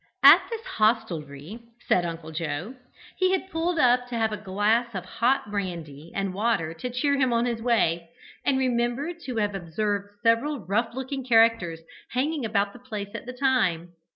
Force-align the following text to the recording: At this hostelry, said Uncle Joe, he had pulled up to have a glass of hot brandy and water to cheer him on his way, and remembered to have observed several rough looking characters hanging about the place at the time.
At 0.23 0.41
this 0.49 0.65
hostelry, 0.65 1.59
said 1.87 2.07
Uncle 2.07 2.31
Joe, 2.31 2.73
he 3.17 3.33
had 3.33 3.51
pulled 3.51 3.77
up 3.77 4.07
to 4.07 4.15
have 4.17 4.31
a 4.31 4.35
glass 4.37 4.95
of 4.95 5.05
hot 5.05 5.51
brandy 5.51 6.11
and 6.15 6.33
water 6.33 6.73
to 6.73 6.89
cheer 6.89 7.19
him 7.19 7.31
on 7.31 7.45
his 7.45 7.61
way, 7.61 8.09
and 8.43 8.57
remembered 8.57 9.19
to 9.25 9.35
have 9.35 9.53
observed 9.53 10.09
several 10.23 10.65
rough 10.65 10.95
looking 10.95 11.23
characters 11.23 11.81
hanging 12.13 12.45
about 12.45 12.73
the 12.73 12.79
place 12.79 13.09
at 13.13 13.27
the 13.27 13.33
time. 13.33 13.93